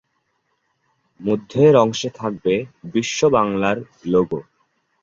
মধ্যের 1.19 1.73
অংশে 1.75 2.09
থাকবে 2.15 2.53
"বিশ্ব 2.93 3.19
বাংলা"র 3.29 3.77
লোগো। 4.05 4.39